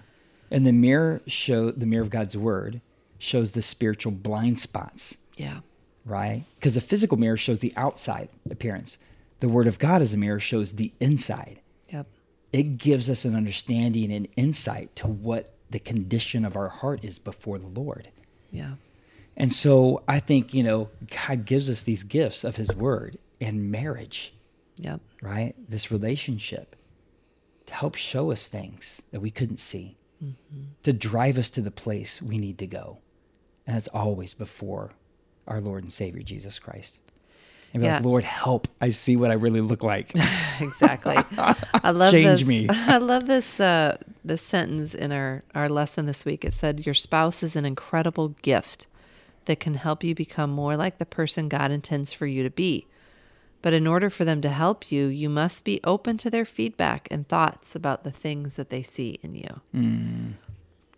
[0.50, 2.80] And the mirror show the mirror of God's word
[3.18, 5.60] shows the spiritual blind spots, Yeah.
[6.04, 6.44] right?
[6.56, 8.98] Because the physical mirror shows the outside appearance.
[9.38, 11.60] The word of God as a mirror shows the inside.
[11.90, 12.06] Yep.
[12.52, 17.18] It gives us an understanding and insight to what the condition of our heart is
[17.20, 18.08] before the Lord.
[18.50, 18.72] Yeah.
[19.36, 20.88] And so I think, you know,
[21.26, 24.34] God gives us these gifts of his word and marriage,
[24.76, 25.00] Yep.
[25.22, 25.54] right?
[25.68, 26.76] This relationship
[27.66, 29.96] to help show us things that we couldn't see,
[30.82, 32.98] to drive us to the place we need to go.
[33.66, 34.90] And that's always before
[35.46, 36.98] our Lord and Savior Jesus Christ.
[37.72, 38.66] And be like, Lord, help.
[38.80, 40.12] I see what I really look like.
[40.60, 41.16] exactly.
[41.38, 42.48] I love Change this.
[42.48, 42.66] me.
[42.68, 46.44] I love this uh, this sentence in our our lesson this week.
[46.44, 48.88] It said, "Your spouse is an incredible gift
[49.50, 52.86] that can help you become more like the person God intends for you to be.
[53.62, 57.08] But in order for them to help you, you must be open to their feedback
[57.10, 60.28] and thoughts about the things that they see in you." Hmm.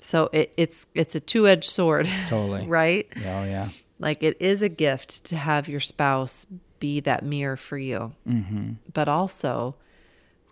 [0.00, 2.66] So it, it's it's a two edged sword, Totally.
[2.66, 3.08] right?
[3.16, 3.70] Oh, yeah.
[3.98, 6.46] Like it is a gift to have your spouse
[6.78, 8.12] be that mirror for you.
[8.28, 8.72] Mm-hmm.
[8.92, 9.76] But also,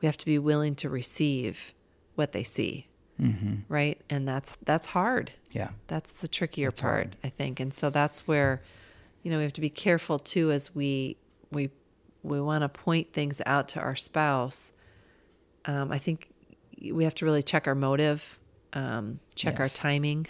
[0.01, 1.75] we have to be willing to receive
[2.15, 2.87] what they see,
[3.21, 3.55] mm-hmm.
[3.69, 4.01] right?
[4.09, 5.33] And that's that's hard.
[5.51, 5.71] Yeah.
[5.87, 7.17] That's the trickier That's part, hard.
[7.25, 7.61] I think.
[7.61, 8.63] And so that's where,
[9.23, 11.17] you know, we have to be careful too as we
[11.51, 11.71] we
[12.23, 14.73] we want to point things out to our spouse.
[15.65, 16.31] Um, I think
[16.81, 18.39] we have to really check our motive,
[18.73, 20.27] um, check our timing,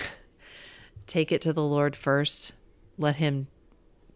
[1.06, 2.52] take it to the Lord first,
[2.98, 3.46] let Him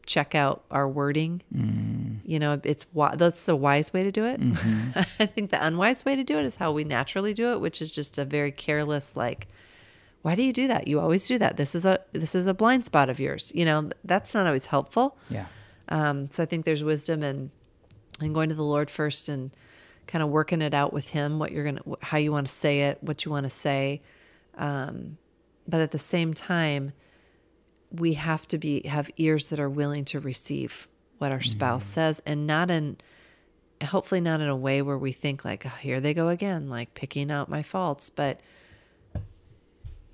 [0.07, 1.43] check out our wording.
[1.55, 2.04] Mm.
[2.25, 4.41] You know, it's that's the wise way to do it.
[4.41, 4.99] Mm-hmm.
[5.23, 7.83] I think the unwise way to do it is how we naturally do it, which
[7.83, 9.49] is just a very careless, like,
[10.23, 10.89] why do you do that?
[10.89, 11.59] You always do that.
[11.59, 13.53] This is a this is a blind spot of yours.
[13.55, 15.19] You know, that's not always helpful.
[15.29, 15.47] Yeah.
[15.91, 17.51] Um, so I think there's wisdom in
[18.23, 19.55] in going to the Lord first and
[20.07, 22.83] kind of working it out with Him, what you're gonna, how you want to say
[22.83, 24.01] it, what you want to say.
[24.57, 25.19] Um,
[25.69, 26.93] but at the same time,
[27.91, 30.89] we have to be have ears that are willing to receive
[31.25, 31.49] what our mm-hmm.
[31.49, 32.99] spouse says, and not in,
[33.83, 36.93] hopefully not in a way where we think like, oh, here they go again, like
[36.93, 38.41] picking out my faults, but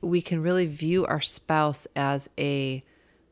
[0.00, 2.84] we can really view our spouse as a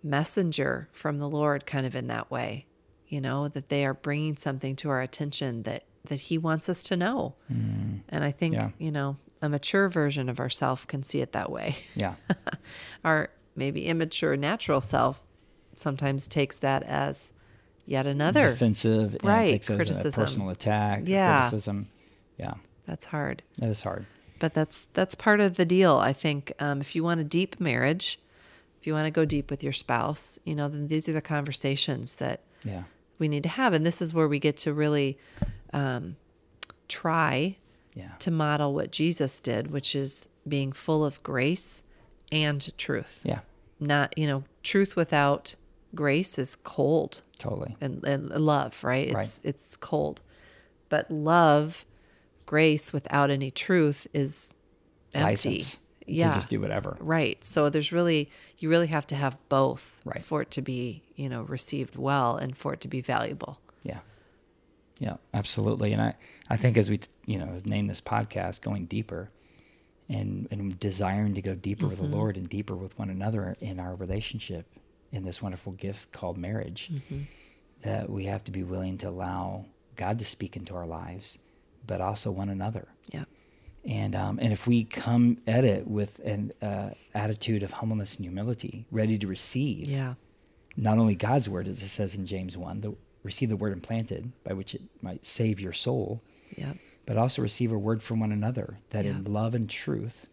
[0.03, 2.67] messenger from the Lord kind of in that way,
[3.07, 6.83] you know, that they are bringing something to our attention that that he wants us
[6.83, 7.37] to know.
[7.53, 7.99] Mm-hmm.
[8.09, 8.71] And I think, Yeah.
[8.79, 11.77] you know, a mature version of ourself can see it that way.
[11.95, 12.15] Yeah.
[13.05, 15.29] Our maybe immature natural self
[15.75, 17.33] sometimes takes that as
[17.89, 18.51] yet another.
[18.51, 20.25] Defensive and Right, takes it as a criticism.
[20.25, 21.49] personal attack, Yeah.
[21.49, 21.89] criticism.
[22.37, 22.55] Yeah.
[22.87, 23.43] That's hard.
[23.59, 24.07] That is hard.
[24.41, 27.59] but that's that's part of the deal i think um, if you want a deep
[27.59, 28.21] marriage
[28.81, 31.21] if you want to go deep with your spouse you know then these are the
[31.21, 32.85] conversations that Yeah.
[33.19, 35.19] we need to have and this is where we get to really
[35.73, 36.15] um,
[36.87, 37.57] try
[37.95, 38.13] Yeah.
[38.21, 41.83] to model what jesus did which is being full of grace
[42.31, 43.41] and truth Yeah.
[43.81, 45.57] not you know truth without
[45.95, 47.77] grace is cold Totally.
[47.81, 49.09] and, and love, right?
[49.09, 49.41] It's Right.
[49.45, 50.21] it's cold.
[50.89, 51.85] But love,
[52.47, 54.55] grace without any truth is
[55.15, 55.31] empty.
[55.31, 56.29] License yeah.
[56.29, 56.97] to just do whatever.
[57.01, 57.43] Right.
[57.45, 60.23] So there's really you really have to have both Right.
[60.23, 63.61] for it to be, you know, received well and for it to be valuable.
[63.83, 63.99] Yeah.
[64.99, 65.93] Yeah, absolutely.
[65.93, 66.15] And I,
[66.49, 69.31] I think as we, you know, name this podcast going deeper
[70.09, 72.15] and, and desiring to go deeper with the mm-hmm.
[72.15, 74.67] Lord and deeper with one another in our relationship
[75.13, 76.91] in this wonderful gift called marriage,
[77.83, 79.65] that we have to be willing to allow
[79.97, 81.39] God to speak into our lives,
[81.87, 82.89] but also one another.
[83.11, 83.25] Yeah.
[83.85, 88.25] And um, and if we come at it with an uh, attitude of humbleness and
[88.25, 90.15] humility, ready to receive, Yeah.
[90.77, 94.33] not only God's word, as it says in James 1, the, receive the word implanted
[94.45, 96.21] by which it might save your soul,
[96.57, 96.75] Yeah.
[97.07, 100.27] but also receive a word from one another that in love and truth,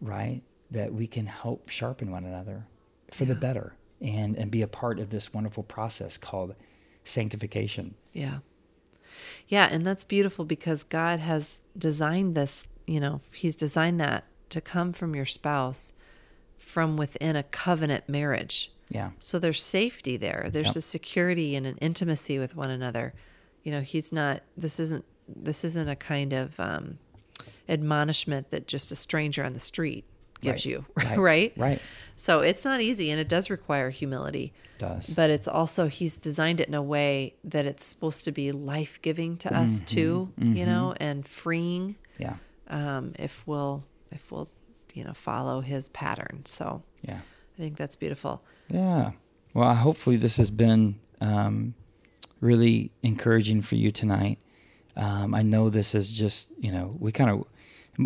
[0.00, 2.66] right, that we can help sharpen one another
[3.10, 6.54] for the better and, and be a part of this wonderful process called
[7.04, 7.94] sanctification.
[8.12, 8.38] Yeah.
[9.48, 14.60] Yeah, and that's beautiful because God has designed this, you know, He's designed that to
[14.60, 15.92] come from your spouse
[16.58, 18.72] from within a covenant marriage.
[18.88, 19.10] Yeah.
[19.18, 20.48] So there's safety there.
[20.52, 20.76] There's Yep.
[20.76, 23.14] a security and an intimacy with one another.
[23.62, 24.42] You know, he's not.
[24.56, 25.04] This isn't.
[25.28, 26.98] This isn't a kind of um,
[27.68, 30.04] admonishment that just a stranger on the street
[30.42, 30.70] gives Right.
[30.72, 31.18] you, Right.
[31.18, 31.52] right?
[31.56, 31.82] Right.
[32.16, 34.52] So it's not easy, and it does require humility.
[34.74, 35.14] It Does.
[35.14, 39.00] But it's also he's designed it in a way that it's supposed to be life
[39.02, 39.84] giving to us Mm-hmm.
[39.86, 40.32] too.
[40.38, 42.36] You know, and freeing yeah.
[42.68, 44.50] um, if we'll if we'll
[44.94, 46.42] you know follow his pattern.
[46.44, 47.20] So Yeah.
[47.56, 48.42] I think that's beautiful.
[48.68, 49.12] Yeah.
[49.54, 51.74] Well, hopefully this has been um,
[52.40, 54.38] really encouraging for you tonight.
[54.96, 57.44] Um, I know this is just, you know, we kind of,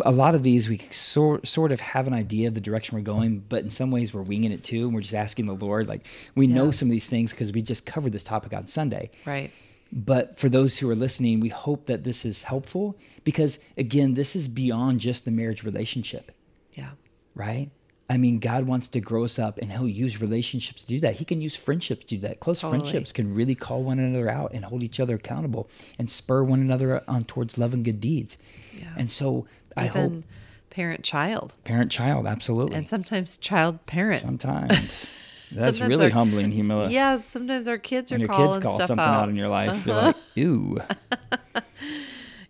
[0.03, 3.03] a lot of these we sort sort of have an idea of the direction we're
[3.03, 5.87] going, but in some ways we're winging it too, and we're just asking the Lord.
[5.87, 6.55] Like we Yeah.
[6.55, 9.09] know some of these things because we just covered this topic on Sunday.
[9.25, 9.51] Right.
[9.91, 14.35] But for those who are listening, we hope that this is helpful because again, this
[14.35, 16.33] is beyond just the marriage relationship,
[16.73, 16.91] Yeah.
[17.33, 17.69] right?
[18.09, 21.15] I mean, God wants to grow us up and he'll use relationships to do that.
[21.15, 22.39] He can use friendships to do that.
[22.39, 22.79] Close Totally.
[22.79, 25.69] friendships can really call one another out and hold each other accountable
[25.99, 28.37] and spur one another on towards love and good deeds.
[28.77, 28.93] Yeah.
[28.95, 29.45] And so
[29.77, 30.23] I Even hope
[30.69, 32.75] parent child parent child, absolutely.
[32.75, 34.21] and sometimes child parent.
[34.23, 35.13] Sometimes.
[35.49, 36.93] That's Sometimes really our- humbling humility.
[36.93, 39.23] Yeah, sometimes our kids are When your calling kids call stuff something out.
[39.23, 40.07] out in your life, you're uh-huh.
[40.07, 40.77] like, ooh.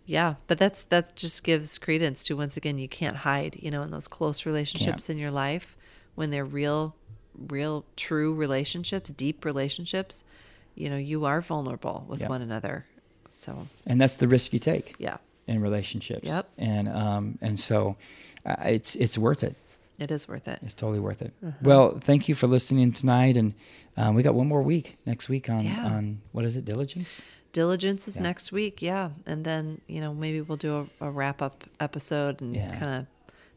[0.06, 3.82] Yeah, but that's that just gives credence to once again you can't hide, you know,
[3.82, 5.76] in those close relationships in your life
[6.14, 6.96] when they're real
[7.36, 10.24] real true relationships, deep relationships,
[10.74, 12.28] you know, you are vulnerable with Yeah.
[12.28, 12.86] one another.
[13.28, 14.94] So, And that's the risk you take.
[14.98, 16.26] yeah, in relationships.
[16.26, 16.48] Yep.
[16.58, 17.96] And um and so
[18.46, 19.56] uh, it's it's worth it.
[19.98, 20.58] it is worth it.
[20.62, 21.32] It's totally worth it.
[21.44, 21.52] Uh-huh.
[21.62, 23.54] Well, thank you for listening tonight, and
[23.96, 25.86] um, we got one more week next week on Yeah.
[25.86, 27.20] on what is it, diligence?
[27.52, 28.22] Diligence is Yeah.
[28.22, 29.10] next week, yeah.
[29.26, 32.70] And then, you know, maybe we'll do a, a wrap up episode and Yeah.
[32.78, 33.06] kind of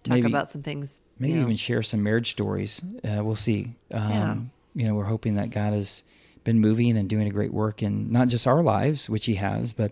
[0.04, 1.02] talk Maybe- about some things.
[1.20, 1.44] Maybe you know.
[1.46, 2.82] even share some marriage stories.
[3.04, 3.76] Uh, we'll see.
[3.94, 4.38] Um, Yeah.
[4.74, 6.04] You know, we're hoping that God has
[6.44, 9.74] been moving and doing a great work in not just our lives, which He has,
[9.74, 9.92] but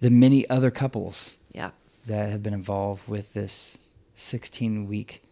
[0.00, 1.70] the many other couples Yeah.
[2.06, 3.78] that have been involved with this
[4.14, 5.22] 16 week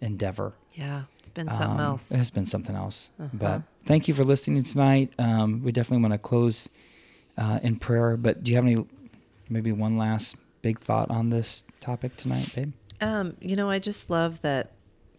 [0.00, 0.54] endeavor.
[0.74, 1.04] Yeah.
[1.18, 2.10] It's been something Um, else.
[2.10, 3.10] It has been something else.
[3.18, 3.28] Uh-huh.
[3.32, 5.12] But thank you for listening tonight.
[5.18, 6.68] Um, we definitely want to close
[7.36, 8.16] uh, in prayer.
[8.16, 8.84] But do you have any,
[9.48, 12.72] maybe one last big thought on this topic tonight, babe?
[13.00, 14.72] Um, you know, I just love that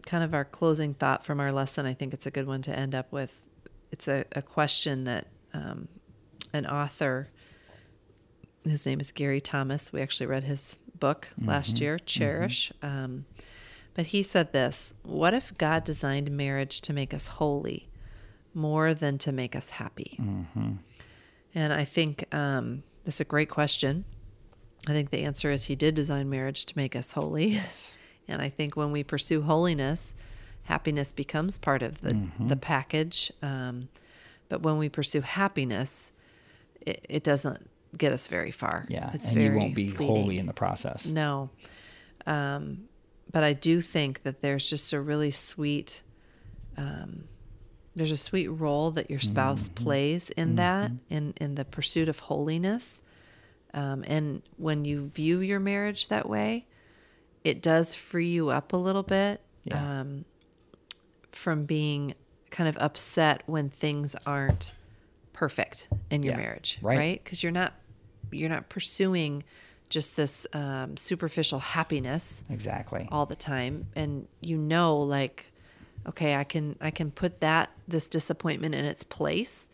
[0.06, 1.86] kind of our closing thought from our lesson.
[1.86, 3.40] I think it's a good one to end up with.
[3.90, 5.88] It's a, a question that um,
[6.52, 7.28] an author,
[8.64, 9.92] his name is Gary Thomas.
[9.92, 12.72] We actually read his book last year, Cherish.
[12.82, 13.24] Um,
[13.94, 17.88] but he said this What if God designed marriage to make us holy
[18.54, 20.16] more than to make us happy?
[21.54, 24.04] And I think um, that's a great question.
[24.88, 27.58] I think the answer is He did design marriage to make us holy.
[28.28, 30.14] And I think when we pursue holiness,
[30.62, 32.12] happiness becomes part of the,
[32.48, 33.32] the package.
[33.42, 33.88] Um,
[34.48, 36.12] but when we pursue happiness,
[36.80, 38.86] it, it doesn't get us very far.
[38.88, 39.10] Yeah.
[39.14, 40.16] It's and very you won't be fleeting.
[40.16, 41.06] holy in the process.
[41.06, 41.50] No.
[42.26, 42.84] Um,
[43.30, 46.02] but I do think that there's just a really sweet,
[46.76, 47.24] um,
[47.96, 49.84] there's a sweet role that your spouse Mm-hmm.
[49.84, 53.02] plays in that, in, in the pursuit of holiness.
[53.74, 56.66] Um, and when you view your marriage that way,
[57.44, 60.00] it does free you up a little bit Yeah.
[60.00, 60.24] um,
[61.32, 62.14] from being
[62.50, 64.72] kind of upset when things aren't
[65.32, 66.98] perfect in your Yeah, marriage, right.
[66.98, 67.24] right?
[67.24, 67.72] Because you're not
[68.32, 69.44] you're not pursuing
[69.88, 73.06] just this um, superficial happiness Exactly.
[73.12, 75.46] all the time, and you know, like,
[76.06, 79.68] okay, I can I can put that this disappointment in its place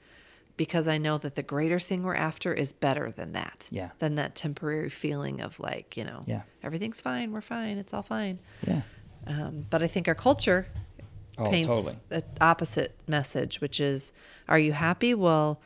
[0.56, 3.68] because I know that the greater thing we're after is better than that.
[3.70, 3.90] Yeah.
[4.00, 6.42] Than that temporary feeling of like, you know, Yeah.
[6.64, 8.40] everything's fine, we're fine, it's all fine.
[8.66, 8.80] Yeah.
[9.28, 10.66] Um, but I think our culture
[11.40, 11.94] Oh, paints totally.
[12.08, 14.12] the opposite message, which is,
[14.48, 15.14] are you happy?
[15.14, 15.60] Well,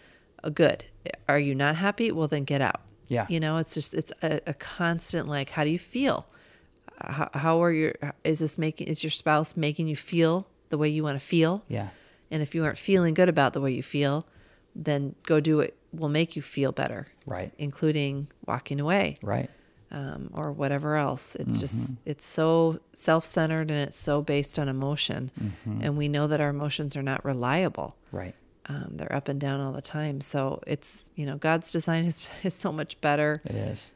[0.45, 0.85] uh, good.
[1.29, 2.13] Are you not happy?
[2.13, 2.81] Well, then get out.
[3.09, 3.27] Yeah.
[3.29, 6.27] You know, it's just, it's a, a constant, like, how do you feel?
[7.01, 10.89] How, how are your, is this making, is your spouse making you feel the way
[10.89, 11.65] you want to feel?
[11.69, 11.89] Yeah.
[12.31, 14.27] And if you aren't feeling good about the way you feel,
[14.75, 17.53] then go do it will make you feel better, Right.
[17.59, 19.51] including walking away Right.
[19.91, 21.35] um, or whatever else.
[21.35, 21.61] It's Mm-hmm.
[21.61, 25.81] just it's so self-centered and it's so based on emotion, Mm-hmm.
[25.83, 27.97] and we know that our emotions are not reliable.
[28.11, 28.35] Right.
[28.67, 30.21] Um, they're up and down all the time.
[30.21, 33.93] So it's you know God's design is is so much better, It is.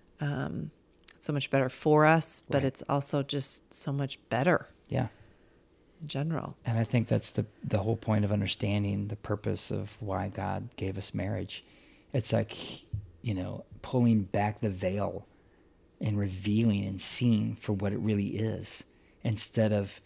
[1.20, 2.64] so much better for us, but Right.
[2.66, 5.08] it's also just so much better Yeah.
[6.00, 6.56] in general.
[6.64, 10.68] And I think that's the the whole point of understanding the purpose of why God
[10.76, 11.64] gave us marriage.
[12.12, 12.56] It's like,
[13.22, 15.26] you know, pulling back the veil
[16.00, 18.84] and revealing and seeing for what it really is
[19.24, 20.00] instead of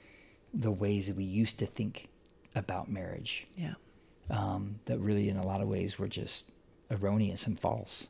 [0.55, 2.09] the ways that we used to think
[2.55, 3.47] about marriage.
[3.57, 3.75] Yeah.
[4.31, 6.49] Um, that really, in a lot of ways, were just
[6.91, 8.09] erroneous and false.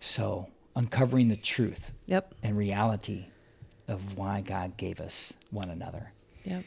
[0.00, 2.34] So, uncovering the truth Yep.
[2.42, 3.26] and reality
[3.88, 6.12] of why God gave us one another.
[6.44, 6.64] Yep.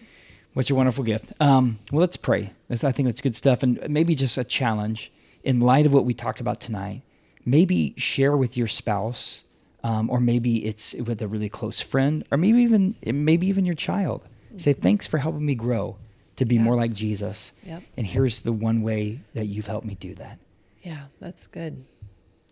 [0.54, 1.34] What's a wonderful gift.
[1.40, 2.52] Um, well, let's pray.
[2.68, 3.64] That's, I think that's good stuff.
[3.64, 5.12] And maybe just a challenge
[5.44, 7.02] in light of what we talked about tonight.
[7.46, 9.44] Maybe share with your spouse,
[9.84, 13.74] um, or maybe it's with a really close friend, or maybe even maybe even your
[13.76, 14.22] child.
[14.58, 15.98] Say thanks for helping me grow
[16.38, 16.62] to be Yeah.
[16.64, 17.54] more like Jesus.
[17.66, 17.84] Yep.
[17.98, 20.40] And here's the one way that you've helped me do that.
[20.82, 21.06] Yeah.
[21.20, 21.86] That's good.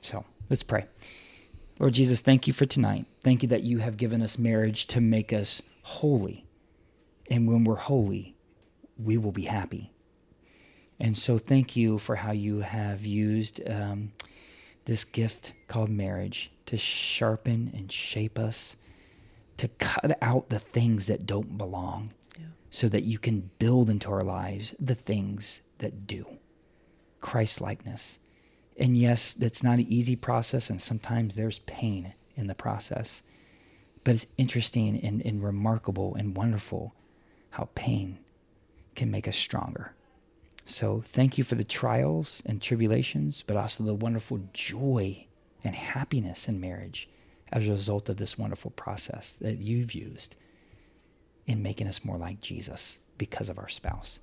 [0.01, 0.85] So let's pray.
[1.79, 3.05] Lord Jesus, thank you for tonight.
[3.21, 6.45] Thank you that you have given us marriage to make us holy.
[7.29, 8.35] And when we're holy,
[8.97, 9.91] we will be happy.
[10.99, 14.11] And so thank you for how you have used um,
[14.85, 18.75] this gift called marriage to sharpen and shape us,
[19.57, 22.11] to cut out the things that don't belong.
[22.71, 26.25] So that you can build into our lives the things that do.
[27.19, 28.17] Christ likeness.
[28.77, 33.21] And yes, that's not an easy process, and sometimes there's pain in the process.
[34.03, 36.95] But it's interesting and, and remarkable and wonderful
[37.51, 38.19] how pain
[38.95, 39.93] can make us stronger.
[40.65, 45.27] So thank you for the trials and tribulations, but also the wonderful joy
[45.63, 47.09] and happiness in marriage
[47.51, 50.37] as a result of this wonderful process that you've used
[51.45, 54.19] in making us more like Jesus because of our spouse.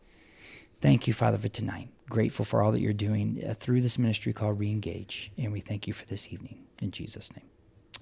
[0.81, 1.89] Thank you, Father, for tonight.
[2.09, 5.31] Grateful for all that you're doing uh, through this ministry called Reengage.
[5.37, 6.67] And we thank you for this evening.
[6.81, 7.47] In Jesus' name,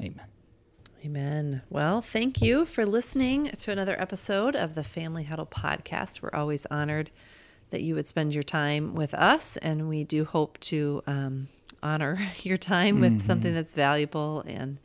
[0.00, 0.26] amen.
[1.04, 1.62] Amen.
[1.70, 6.20] Well, thank you for listening to another episode of the Family Huddle podcast.
[6.20, 7.10] We're always honored
[7.70, 11.48] that you would spend your time with us, and we do hope to um,
[11.82, 13.26] honor your time with mm-hmm.
[13.26, 14.78] something that's valuable and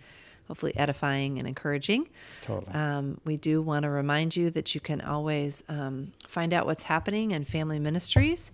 [0.48, 2.10] hopefully edifying and encouraging.
[2.42, 2.74] Totally.
[2.74, 6.84] Um, we do want to remind you that you can always um, find out what's
[6.84, 8.52] happening in family ministries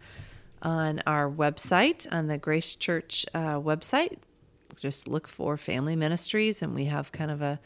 [0.61, 4.17] on our website, on the Grace Church uh, website.
[4.79, 7.59] Just look for family ministries, and we have kind of a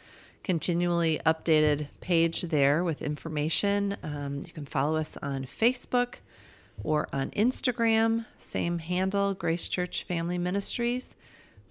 [0.43, 3.97] continually updated page there with information.
[4.01, 6.15] Um, you can follow us on Facebook
[6.83, 11.15] or on Instagram, same handle, Grace Church Family Ministries.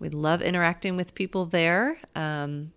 [0.00, 1.98] We love interacting with people there.
[2.16, 2.72] Um,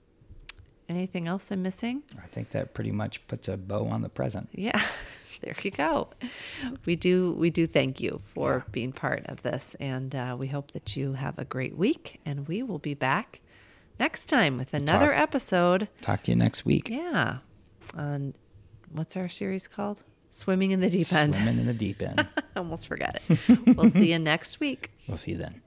[0.90, 2.04] anything else I'm missing?
[2.22, 4.50] I think that pretty much puts a bow on the present.
[4.52, 4.80] Yeah,
[5.42, 6.10] there you go.
[6.86, 8.72] We do we do thank you for yeah.
[8.72, 12.20] being part of this, and uh, we hope that you have a great week.
[12.26, 13.40] And we will be back
[14.00, 15.88] next time with another talk, episode.
[16.02, 16.90] Talk to you next week.
[16.90, 17.38] Yeah.
[17.96, 18.34] On
[18.92, 20.04] what's our series called?
[20.30, 21.36] Swimming in the deep end.
[21.36, 22.28] Swimming in the deep end.
[22.58, 23.78] Almost forgot it.
[23.78, 24.92] we'll see you next week.
[25.08, 25.62] We'll see you then.